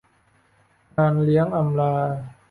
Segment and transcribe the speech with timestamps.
[0.97, 1.93] งานเลี้ยงอำลา